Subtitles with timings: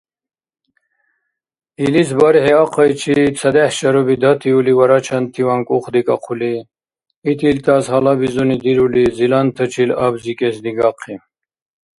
[1.85, 6.53] Илис бархӀи ахъайчи цадехӀ шаруби датиули, варачантиван кӀухдикӀахъули,
[7.29, 11.15] итилтас гьалабизуни дирули, зилантачил абзрикӀес дигахъи.